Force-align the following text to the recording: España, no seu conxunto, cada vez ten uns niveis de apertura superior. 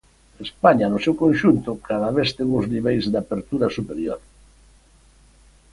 España, 0.47 0.85
no 0.89 0.99
seu 1.05 1.13
conxunto, 1.23 1.71
cada 1.89 2.09
vez 2.17 2.29
ten 2.37 2.47
uns 2.57 2.67
niveis 2.73 3.03
de 3.11 3.17
apertura 3.23 3.67
superior. 3.77 4.19